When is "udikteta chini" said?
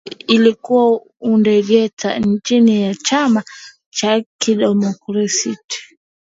1.21-2.81